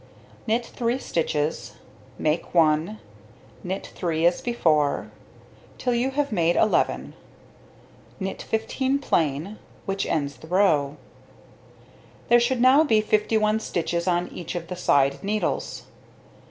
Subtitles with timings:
[0.47, 1.73] Knit 3 stitches,
[2.17, 2.97] make 1,
[3.63, 5.11] knit 3 as before,
[5.77, 7.13] till you have made 11,
[8.19, 10.97] knit 15 plain, which ends the row.
[12.29, 15.83] There should now be 51 stitches on each of the side needles.